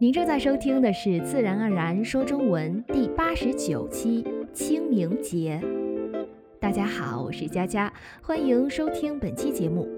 [0.00, 5.60] 您正在收听的是《自然而然说中文》第八十九期清明节。
[6.60, 7.92] 大家好，我是佳佳，
[8.22, 9.88] 欢迎收听本期节目。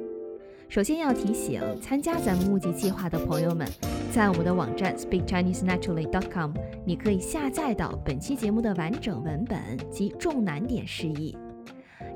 [0.71, 3.69] 首先要提醒参加咱们募集计划的朋友们，
[4.11, 6.53] 在我们的网站 speakchinesenaturally.com，
[6.87, 9.61] 你可以下载到本期节目的完整文本
[9.91, 11.37] 及重难点释义。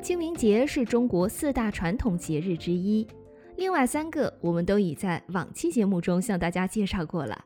[0.00, 3.06] 清明节是中国四大传统节日之一，
[3.58, 7.44] 另外三个我们都已在往期节目中向大家介绍过了。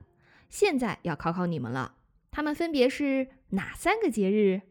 [0.48, 1.96] 现在要考考你们了，
[2.30, 4.62] 它们分别是哪三个节日？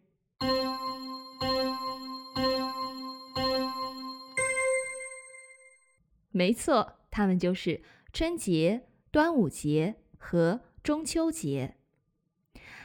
[6.31, 11.75] 没错，它们就是春节、端午节和中秋节。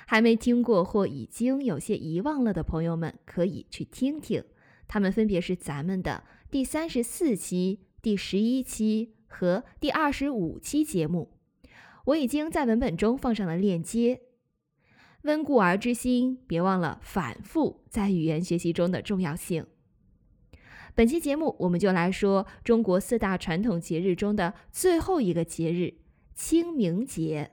[0.07, 4.45] 还没听过或已经有些遗忘了的朋友们，可以去听听，
[4.87, 11.42] 它们分别是咱们的第三十四期、第十一期和第二十五期节目。
[12.07, 14.23] 我已经在文本中放上了链接。
[15.23, 19.67] 温故而知新，别忘了反复在语言学习中的重要性。
[20.95, 25.95] 本期节目，我们就来说中国四大传统节日中的最后一个节日——
[26.35, 27.53] 清明节。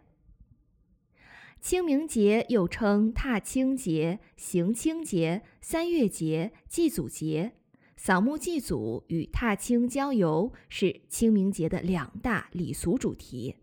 [1.62, 7.54] 清明节又称踏青节、行清节、三月节、祭祖节。
[7.96, 13.58] 扫墓祭祖与踏青郊游是清明节的两大礼俗主题。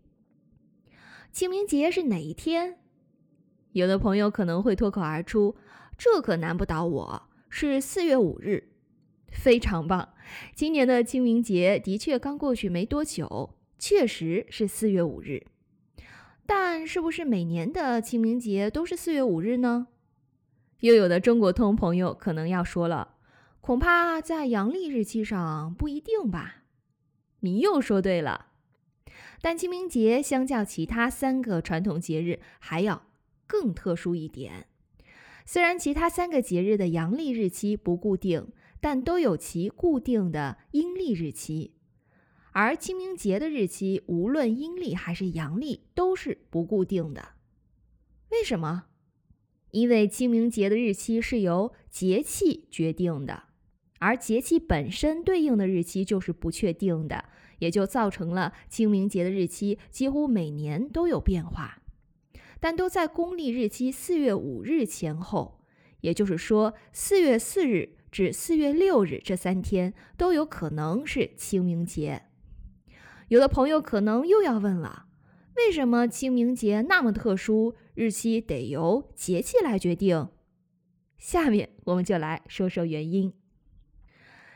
[1.31, 2.79] 清明节是哪一天？
[3.73, 5.55] 有的朋友可能会脱口而出
[5.97, 8.71] ：“这可难不倒我，是四月五日。”
[9.31, 10.13] 非常棒！
[10.55, 15.45] 今年的清明节的确刚过去没多久，确实是四月五日。
[16.45, 19.87] 但是不是每年的清明节都是四月五日呢？
[20.79, 23.15] 又有的中国通朋友可能要说了
[23.61, 26.63] ：“恐怕在阳历日期上不一定吧？”
[27.41, 28.46] 你又说对了。
[29.41, 33.07] 但清明节相较其他三个传统节日还要
[33.45, 34.67] 更特殊一点。
[35.45, 38.51] 虽然其他三个节日的阳历日期不固定，
[38.81, 41.73] 但都有其固定的阴历日期。
[42.51, 47.29] 而清明节的日期，无论阴历还是阳历，都是不固定的。
[48.31, 48.85] 为什么？
[49.71, 53.43] 因为清明节的日期是由节气决定的，
[53.99, 57.25] 而节气本身对应的日期就是不确定的。
[57.59, 61.81] 也就造成了清明节的日期几乎每年都有变化，
[62.59, 65.61] 但都在公历日期四月五日前后。
[66.01, 72.27] 也就是说，四月四日至四月六日这三天都有可能是清明节。
[73.29, 75.07] 有的朋友可能又要问了：
[75.55, 80.29] 为什么清明节那么特殊，日期得由节气来决定？
[81.17, 83.33] 下面我们就来说说原因。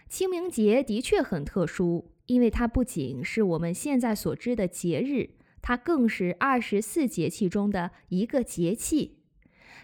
[0.07, 2.10] 清明节的确很特殊。
[2.31, 5.31] 因为它不仅是我们现在所知的节日，
[5.61, 9.17] 它更是二十四节气中的一个节气。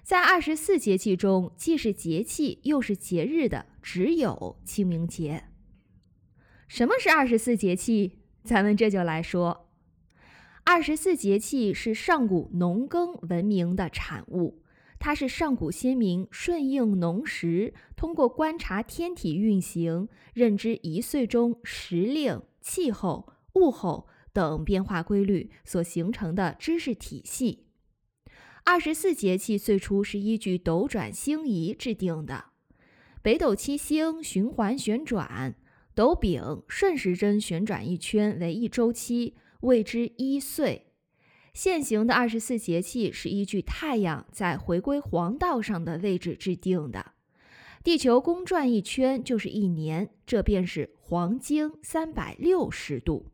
[0.01, 5.43] 在二十四节气中，既是节气又是节日的，只有清明节。
[6.69, 8.19] 什么是二十四节气？
[8.45, 9.69] 咱们这就来说。
[10.63, 14.63] 二十四节气是上古农耕文明的产物。
[14.99, 27.67] 它是上古先民顺应农时，通过观察天体运行，认知一岁中时令、气候、物候等变化规律所形成的知识体系。
[28.65, 32.45] 二十四节气最初是依据斗转星移制定的，
[33.21, 35.55] 北斗七星循环旋转，
[35.95, 40.86] 斗柄顺时针旋转一圈为一周期，谓之一岁。
[41.57, 47.13] 现行的二十四节气是依据太阳在回归黄道上的位置制定的，
[47.83, 53.31] 地球公转一圈就是一年，这便是黄经三百六十度。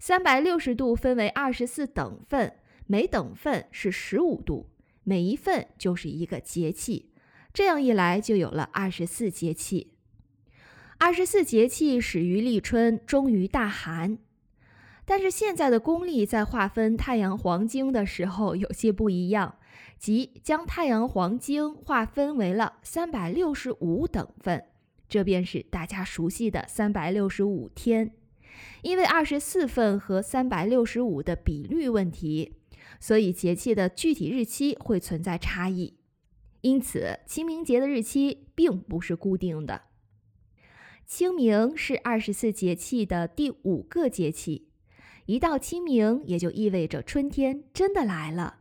[0.00, 2.56] 三百六十度分为二十四等份，
[2.88, 4.68] 每等份是十五度，
[5.04, 7.12] 每一份就是一个节气，
[7.54, 9.92] 这样一来就有了二十四节气。
[10.98, 14.18] 二十四节气始于立春，终于大寒。
[15.08, 19.56] 但是现在的公历在划分太阳黄经的时候有些不一样，
[19.98, 24.66] 即将太阳黄经划分为了三百六十五等份，
[25.08, 28.10] 这便是大家熟悉的三百六十五天。
[28.82, 32.54] 因为二十四份和三百六十五的比率问题，
[32.98, 35.94] 所以节气的具体日期会存在差异。
[36.62, 39.82] 因此，清明节的日期并不是固定的。
[41.04, 44.65] 清明是二十四节气的第五个节气。
[45.26, 48.60] 一到清明，也就意味着春天真的来了，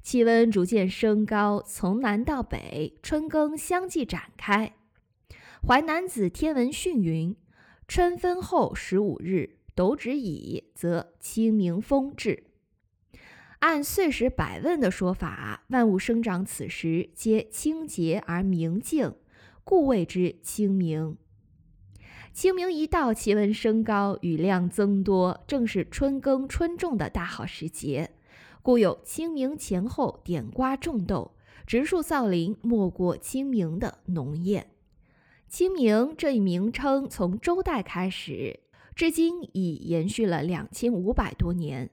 [0.00, 4.74] 气温逐渐升高，从南到北，春耕相继展开。
[5.66, 7.34] 《淮南子·天文训》云
[7.88, 12.44] ：“春分后十五日，斗指乙，则清明风至。”
[13.58, 19.14] 按岁时百问的说法，万物生长此时皆清洁而明净，
[19.64, 21.16] 故谓之清明。
[22.34, 28.10] 清明一到，气温升高，雨量增多，正是春耕春种的大好时节，
[28.60, 34.64] 故有清明前后点瓜种豆，植树造林，莫过清明的农谚。
[35.48, 38.58] 清明这一名称从周代开始，
[38.96, 41.88] 至今已延续了两千五百多年。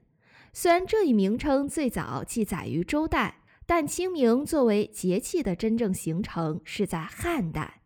[0.52, 7.81] 虽然这一名称最早记载于周代，但清明作为节气的真正形成是在汉代。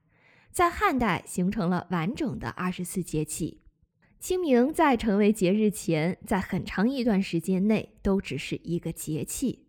[0.56, 3.60] 在汉代形成了完整的二十四节气。
[4.18, 9.66] 清明在成为节日前，在很长一段时间内都只是一个节气。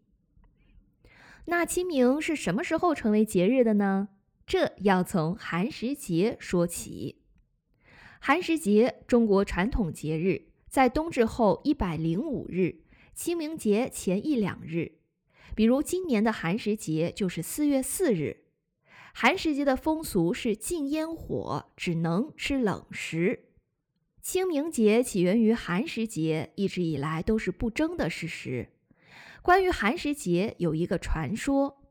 [1.48, 4.08] 那清明是什么时候成为节日的呢？
[4.46, 7.22] 这要从寒食节说起。
[8.22, 12.84] 寒食节，中国传统节日，在冬至后一百零五日。
[13.14, 15.00] 清明节前一两日，
[15.54, 18.46] 比如今年的寒食节就是四月四日。
[19.20, 23.46] 寒食节的风俗是禁烟火，只能吃冷食。
[24.22, 28.70] 清明节起源于寒食节，一直以来都是不争的事实。
[29.42, 31.82] 关于寒食节，有一个传说：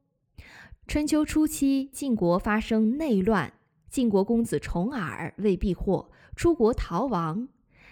[0.86, 3.54] 春秋初期，晋国发生内乱，
[3.90, 7.48] 晋国公子重耳为避祸，出国逃亡。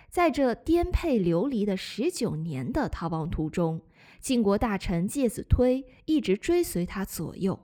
[0.09, 3.83] 在这颠沛流离的十九年的逃亡途中，
[4.21, 7.59] 晋国大臣介子推一直追随他左右。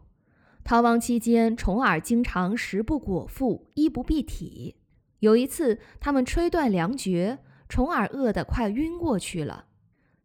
[0.71, 4.77] 逃亡期间，重耳经常食不果腹，衣不蔽体。
[5.19, 9.65] 有一次，他们吹断粮绝，重耳饿得快晕过去了。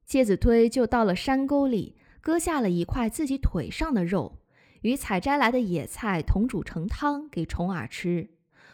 [0.05, 4.37] 介子推就到了山沟里，割下了一块自己腿上的肉，
[4.81, 8.29] 与采摘来的野菜同煮成汤给重耳吃。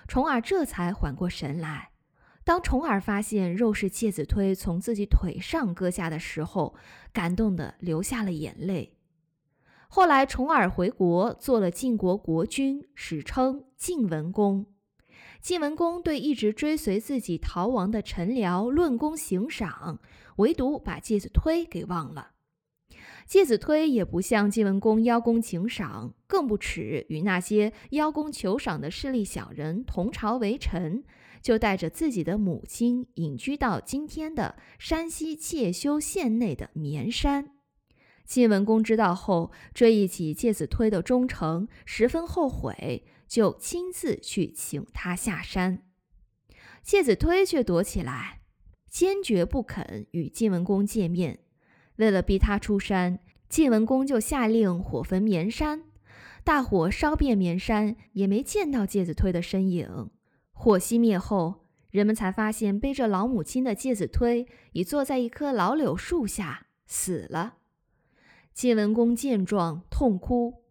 [0.10, 1.92] 重耳这才缓过神来。
[2.44, 6.76] 当重耳发现肉是介子推从自己腿上割下的时候，
[7.14, 8.98] 感动的流下了眼泪。
[9.94, 14.66] 后来重耳回国，做了晋国国君，史称晋文公。
[15.42, 20.00] 晋文公对一直追随自己逃亡的臣僚论功行赏，
[20.38, 22.32] 唯独把介子推给忘了。
[23.28, 31.04] 介子推也不向晋文公邀功请赏，更不耻与那些邀功求赏的势利小人同朝为臣。
[31.42, 37.50] 就带着自己的母亲隐居到今天的山西介休县内的绵山。
[38.32, 45.84] 晋文公知道后，追忆起介子推的忠诚，十分后悔，就亲自去请他下山。
[46.82, 48.40] 介子推却躲起来，
[48.90, 51.40] 坚决不肯与晋文公见面。
[51.98, 53.20] 为了逼他出山，
[53.50, 55.84] 晋文公就下令火焚绵山。
[56.46, 60.10] 大火烧遍绵山，也没见到介子推的身影。
[60.54, 67.58] 火熄灭后，人们才发现背着老母亲的介子推已坐在一棵老柳树下死了。
[68.54, 70.64] 晋文公见状痛哭。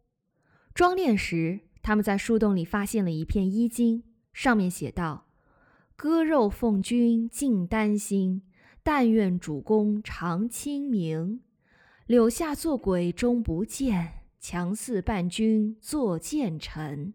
[0.75, 5.27] 装殓时，他们在树洞里发现了一片衣襟，上面写道
[5.97, 8.43] ：“割肉奉君尽丹心，
[8.83, 11.41] 但愿主公常清明。
[12.07, 17.15] 柳下做鬼终不见，强似伴君作谏臣。”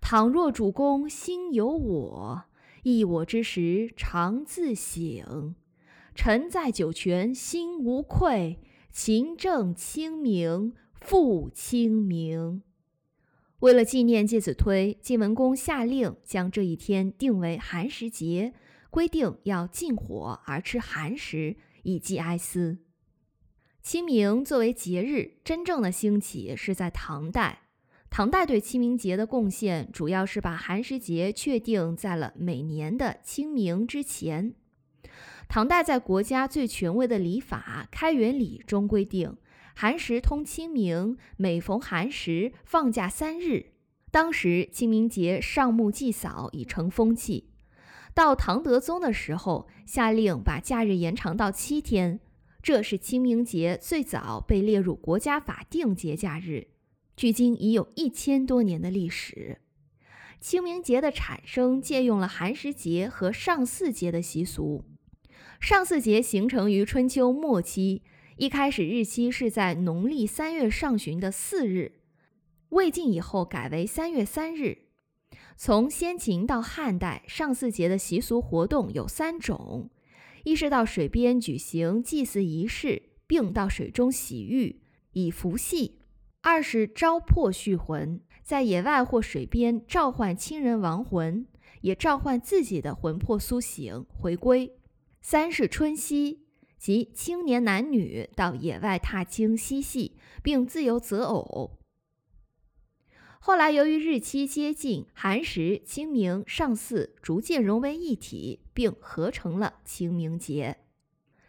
[0.00, 2.42] 倘若主公心有我，
[2.82, 5.54] 忆我之时常自省。
[6.14, 8.60] 臣在九泉心无愧，
[8.94, 12.62] 勤政清明复清明。
[13.58, 18.54] 为了纪念介子推，晋文公下令将这一天定为寒食节，
[18.90, 22.78] 规定要禁火而吃寒食，以祭哀思。
[23.82, 27.62] 清明作为节日，真正的兴起是在唐代。
[28.08, 34.54] 唐代对清明节的贡献，主要是把寒食节确定在了每年的清明之前。
[35.54, 39.36] 唐代在国家最权威的礼法《开元礼》中规定，
[39.76, 43.66] 寒食通清明，每逢寒食放假三日。
[44.10, 47.50] 当时清明节上墓祭扫已成风气。
[48.14, 52.18] 到唐德宗的时候，下令把假日延长到七天，
[52.60, 56.66] 这是清明节最早被列入国家法定节假日。
[57.16, 59.60] 距今已有一千多年的历史。
[60.40, 64.84] 清明节的产生借用了寒食节和上巳节的习俗。
[65.64, 68.02] 上巳节形成于春秋末期，
[68.36, 72.00] 一开始日期是在农历三月上旬的巳日，
[72.68, 74.88] 魏晋以后改为三月三日。
[75.56, 79.88] 从先秦到汉代，上巳节的习俗活动有三种：
[80.42, 86.02] 一是到水边举行祭祀仪式，并到水中洗浴以伏羲。
[86.42, 91.46] 二是招魄续魂，在野外或水边召唤亲人亡魂，
[91.80, 94.70] 也召唤自己的魂魄苏醒回归。
[95.26, 96.44] 三是春夕，
[96.76, 101.78] 即青年男女到野外踏青嬉戏，并自由择偶。
[103.40, 110.76] 后来，由于日期接近，寒食、清明、上巳逐渐融为一体，并合成了清明节。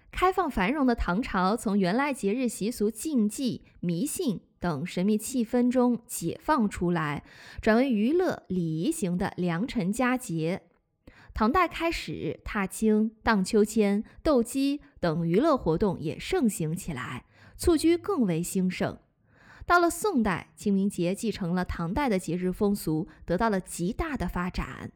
[0.09, 7.25] 开放繁荣的唐朝，从原来节日习俗、禁忌、迷信等神秘气氛中解放出来，
[7.61, 10.61] 转为娱乐礼仪型的良辰佳节。
[11.35, 17.25] 唐代开始，踏青、荡秋千、斗鸡等娱乐活动也盛行起来，
[17.57, 18.97] 蹴鞠更为兴盛。
[19.65, 24.93] 到了宋代，清明节继承了唐代的节日风俗，得到了极大的发展。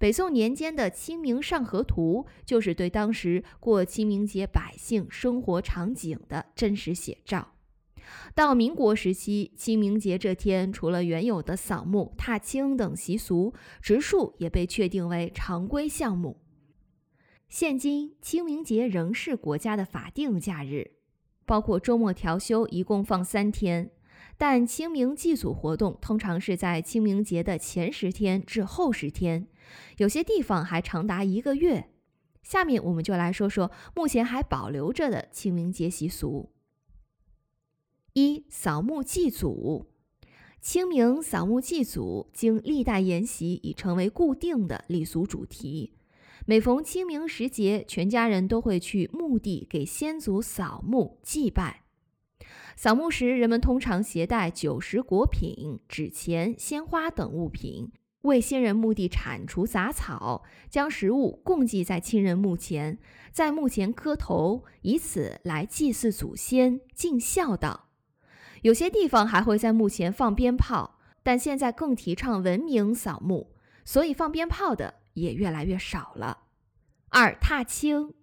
[0.00, 7.52] 北宋年间的《清明上河图》就是对当时过清明节百姓生活场景的真实写照。
[8.34, 16.40] 到民国时期，清明节这天，除了原有的扫墓、踏青等习俗，植树也被确定为常规项目。
[17.48, 20.92] 现今，清明节仍是国家的法定假日。
[21.44, 23.90] 包括周末调休，一共放三天。
[24.38, 29.46] 但清明祭祖活动通常是在清明节的前十天至后十天，
[29.98, 31.90] 有些地方还长达一个月。
[32.42, 36.52] 下面我们就来说说目前还保留着的清明节习俗。
[38.14, 39.86] 一、扫墓祭祖。
[40.60, 45.94] 清明扫墓祭祖，经历代沿袭，已成为固定的礼俗主题。
[46.44, 51.84] 每逢清明时节，全家人都会去墓地给先祖扫墓祭拜。
[52.76, 57.90] 扫墓时，人们通常携带酒食果品、纸钱、鲜花等物品，
[58.22, 62.98] 为先人墓地铲除杂草，将食物供祭在亲人墓前，
[63.32, 67.88] 在墓前磕头，以此来祭祀祖先、尽孝道。
[68.62, 73.52] 有些地方还会在墓前放鞭炮，但现在更提倡文明扫墓，
[73.84, 74.94] 所以放鞭炮的。
[75.14, 76.44] 也越来越少了。
[77.10, 78.14] 二踏青，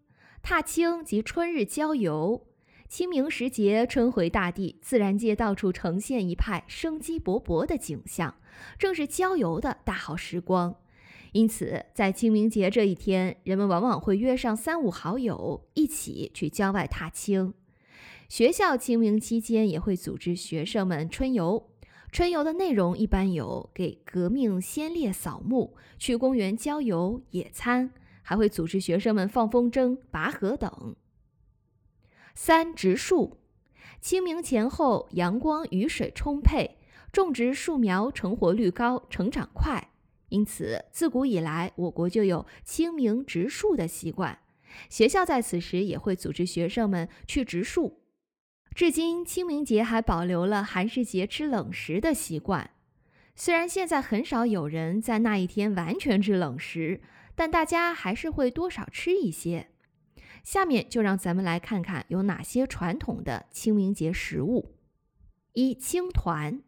[0.41, 2.47] 踏青即春日郊游。
[2.87, 8.33] 清明时节，春回大地，自然界到处呈现一派生机勃勃的景象，
[8.79, 10.75] 正是郊游的大好时光。
[11.33, 17.53] 因此，在清明节这一天，人们往往会约上三五好友，一起去郊外踏青。
[18.29, 21.71] 学校清明期间也会组织学生们春游。
[22.11, 30.95] 春游的内容一般有给革命先烈扫墓、去公园郊游、野餐，还会组织学生们放风筝、拔河等。
[32.35, 33.39] 三植树，
[33.99, 36.77] 清明前后阳光雨水充沛，
[37.11, 39.89] 种植树苗成活率高、成长快，
[40.29, 44.37] 因此自古以来我国就有清明植树的习惯。
[44.87, 48.01] 学校在此时也会组织学生们去植树。
[48.79, 52.69] 至今，清明节还保留了寒食节吃冷食的习惯。
[53.35, 57.01] 虽然现在很少有人在那一天完全吃冷食，
[57.35, 59.67] 但大家还是会多少吃一些。
[60.45, 64.75] 下面就让咱们来看看有哪些传统的清明节食物。
[65.51, 66.61] 一、青团。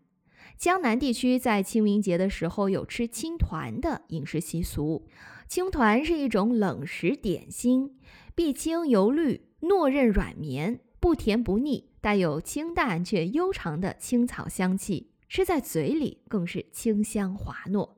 [0.58, 5.08] 江南地区在清明节的时候有吃青团的饮食习俗。
[5.48, 7.98] 青团是一种冷食点心，
[8.36, 11.91] 碧青油绿，糯韧软绵，不甜不腻。
[12.02, 17.92] 带有清淡却悠长的青草香气，吃在嘴里更是清香滑糯。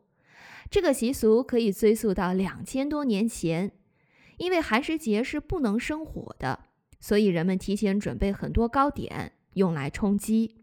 [0.69, 3.71] 这个习俗可以追溯到两千多年前，
[4.37, 6.65] 因为寒食节是不能生火的，
[6.99, 10.57] 所以人们提前准备很多糕点用来充饥。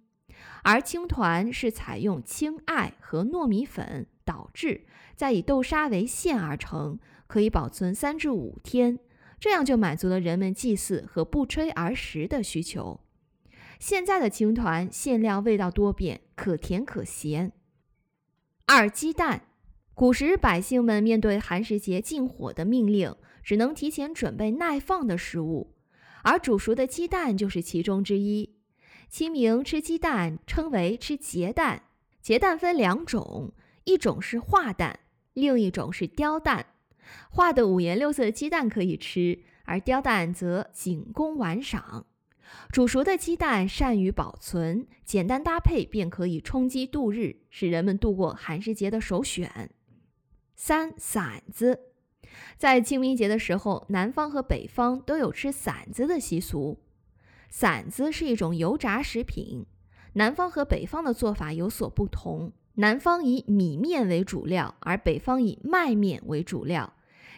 [0.62, 8.98] 而青团是采用青艾和糯米粉捣制，再以豆沙为馅而成，可以保存三至五天，
[9.38, 13.00] 这样就满足了人们祭祀和不吹而食的需求。
[13.80, 17.50] 现在的青团馅料味道多变，可甜可咸。
[18.66, 19.46] 二鸡蛋，
[19.94, 25.74] 古时百姓们面对寒食节禁火的命令，只能提前准备耐放的食物，
[26.22, 28.54] 而煮熟的鸡蛋就是其中之一。
[29.08, 31.84] 清明吃鸡蛋称为吃结蛋，
[32.20, 35.00] 结蛋分两种，一种是化蛋，
[35.32, 36.66] 另一种是雕蛋。
[37.30, 42.06] 化的五颜六色的鸡蛋可以吃，而雕蛋则仅供玩赏。
[42.70, 49.70] 煮熟的鸡蛋善于保存，简单搭配便可以充饥度日，是人们度过寒食节的首选。
[50.54, 51.80] 三馓子，
[52.56, 56.78] 在清明节的时候，南方和北方都有吃馓子的习俗。
[57.50, 59.66] 馓子是一种油炸食品，
[60.12, 66.92] 南方和北方的做法有所不同，南方以米面为主料，而北方以麦面为主料，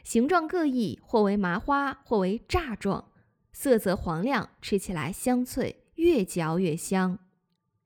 [0.05, 3.12] 形状各异，或为麻花，或为炸状。
[3.53, 7.19] 色泽黄亮，吃起来香脆，越嚼越香。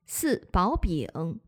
[0.05, 1.39] 四薄饼，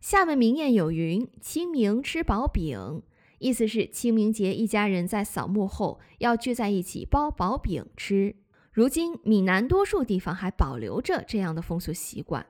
[0.00, 3.02] 厦门民谚有云：“清明吃薄饼”，
[3.38, 8.36] 意思是清明节一家人在扫墓后要聚在一起包薄饼吃。
[8.72, 12.46] 如今闽南多数地方还保留着这样的风俗习惯。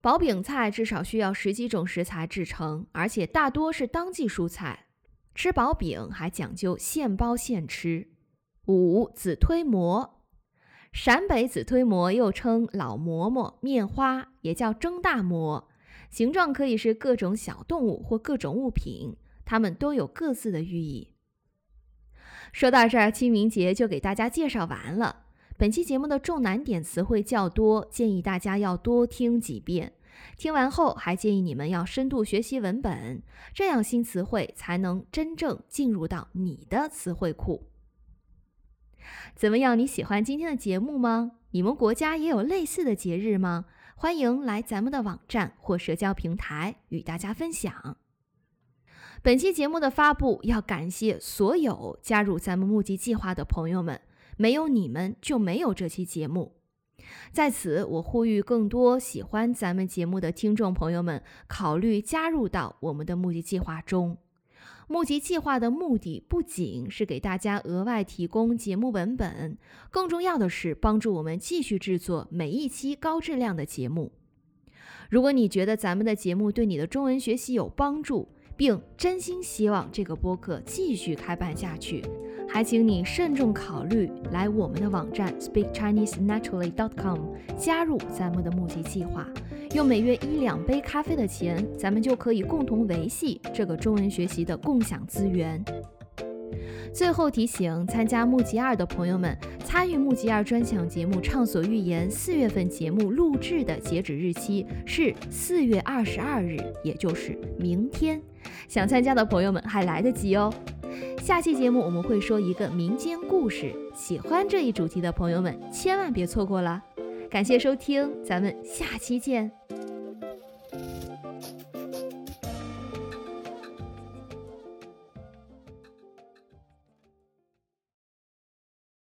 [0.00, 4.86] 薄饼菜至少需要十几种食材制成，而且大多是当季蔬菜。
[5.34, 8.08] 吃薄饼还讲究现包现吃。
[8.66, 10.15] 五子推磨，
[10.96, 15.68] 陕北子推磨又称老馍馍、面花，也叫蒸大馍，
[16.08, 21.12] 形状可以是各种小动物或各种物品，它们都有各自的寓意。
[22.50, 25.24] 说到这儿，清明节就给大家介绍完了。
[25.58, 29.92] 本期节目的重难点词汇较多，建议大家要多听几遍。
[30.38, 33.22] 听完后，还建议你们要深度学习文本，
[33.52, 37.64] 这样新词汇才能真正进入到你的词汇库。
[39.34, 39.78] 怎么样？
[39.78, 41.32] 你喜欢今天的节目吗？
[41.50, 43.66] 你们国家也有类似的节日吗？
[43.96, 47.96] 欢迎来咱们的网站或社交平台与大家分享。
[49.22, 54.00] 本期节目的发布要感谢所有加入咱们募集计划的朋友们。
[54.36, 56.56] 没有你们就没有这期节目。
[57.32, 64.18] 在此，我呼吁更多喜欢咱们节目的听众朋友们考虑加入到我们的募集计划中。
[64.88, 69.58] 募集计划的目的不仅是给大家额外提供节目文本，
[69.90, 74.12] 更重要的是帮助我们继续制作每一期高质量的节目。
[75.10, 82.04] 如果你觉得咱们的节目对你的中文学习有帮助，并真心希望这个播客继续开办下去。
[82.48, 87.18] 还请你慎重考虑来我们的网站 speakchinesenaturally.com
[87.58, 89.28] 加入咱们的募集计划，
[89.74, 95.62] 用每月一两杯咖啡的钱，咱们就可以共同维系这个中文学习的共享资源。
[96.94, 108.18] 最后提醒参加募集二的朋友们，参与募集二专享节目《畅所欲言》四月份节目录制的截止日期是四月二十二日，也就是明天。
[108.66, 110.50] 想参加的朋友们还来得及哦。
[111.20, 116.82] 下期节目我们会说一个民间故事，喜欢这一主题的朋友们千万别错过了。
[117.28, 119.50] 感谢收听，咱们下期见。